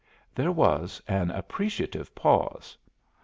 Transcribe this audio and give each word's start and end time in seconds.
There 0.33 0.51
was 0.51 0.99
an 1.07 1.29
appreciative 1.29 2.15
pause. 2.15 2.75